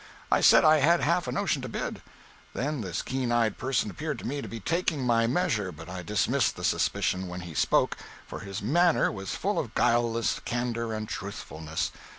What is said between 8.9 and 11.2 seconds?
was full of guileless candor and